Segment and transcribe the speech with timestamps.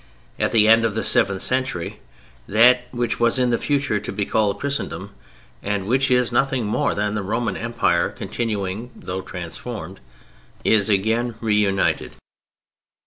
[0.39, 1.99] At the end of the seventh century
[2.47, 5.11] that which was in the future to be called Christendom
[5.61, 9.99] (and which is nothing more than the Roman Empire continuing though transformed)
[10.63, 12.13] is again reunited.